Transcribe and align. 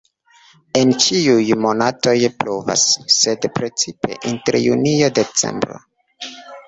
En 0.79 0.93
ĉiuj 1.03 1.43
monatoj 1.65 2.15
pluvas, 2.39 2.85
sed 3.17 3.45
precipe 3.59 4.17
inter 4.31 4.59
junio-decembro. 4.65 5.79